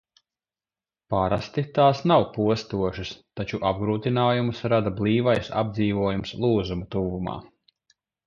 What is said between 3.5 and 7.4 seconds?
apgrūtinājumus rada blīvais apdzīvojums lūzuma tuvumā.